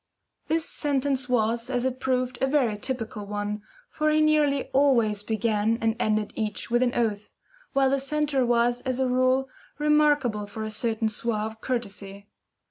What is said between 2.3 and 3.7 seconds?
a very typical one,